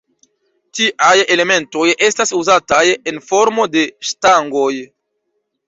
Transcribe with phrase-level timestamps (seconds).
[0.79, 2.81] Tiaj elementoj estas uzataj
[3.13, 4.69] en formo de stangoj.